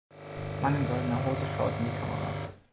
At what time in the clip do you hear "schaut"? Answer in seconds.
1.55-1.69